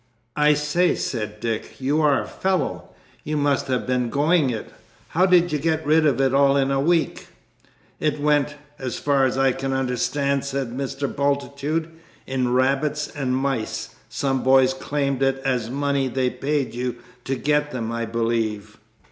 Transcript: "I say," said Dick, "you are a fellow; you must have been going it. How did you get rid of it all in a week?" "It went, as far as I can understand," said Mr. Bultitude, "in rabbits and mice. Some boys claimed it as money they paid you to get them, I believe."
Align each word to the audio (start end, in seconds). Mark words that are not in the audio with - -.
"I 0.35 0.55
say," 0.55 0.95
said 0.95 1.39
Dick, 1.39 1.79
"you 1.79 2.01
are 2.01 2.23
a 2.23 2.27
fellow; 2.27 2.89
you 3.23 3.37
must 3.37 3.67
have 3.67 3.85
been 3.85 4.09
going 4.09 4.49
it. 4.49 4.73
How 5.09 5.27
did 5.27 5.51
you 5.51 5.59
get 5.59 5.85
rid 5.85 6.07
of 6.07 6.19
it 6.19 6.33
all 6.33 6.57
in 6.57 6.71
a 6.71 6.81
week?" 6.81 7.27
"It 7.99 8.19
went, 8.19 8.55
as 8.79 8.97
far 8.97 9.25
as 9.25 9.37
I 9.37 9.51
can 9.51 9.73
understand," 9.73 10.43
said 10.43 10.71
Mr. 10.75 11.07
Bultitude, 11.07 11.91
"in 12.25 12.51
rabbits 12.51 13.09
and 13.09 13.37
mice. 13.37 13.93
Some 14.09 14.41
boys 14.41 14.73
claimed 14.73 15.21
it 15.21 15.37
as 15.45 15.69
money 15.69 16.07
they 16.07 16.31
paid 16.31 16.73
you 16.73 16.95
to 17.25 17.35
get 17.35 17.69
them, 17.69 17.91
I 17.91 18.05
believe." 18.05 18.79